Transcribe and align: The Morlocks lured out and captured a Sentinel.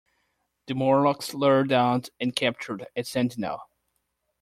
The 0.65 0.73
Morlocks 0.73 1.31
lured 1.31 1.71
out 1.71 2.09
and 2.19 2.35
captured 2.35 2.87
a 2.95 3.03
Sentinel. 3.03 3.69